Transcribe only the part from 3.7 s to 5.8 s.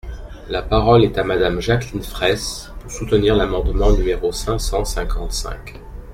numéro cinq cent cinquante-cinq.